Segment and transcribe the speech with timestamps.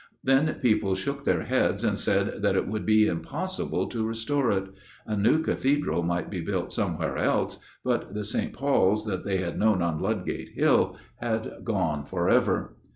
[0.23, 4.63] Then people shook their heads, and said that it would be impossible to restore it.
[5.05, 8.51] A new Cathedral might be built somewhere else, but the St.
[8.51, 12.75] Paul's that they had known on Ludgate Hill had gone for ever.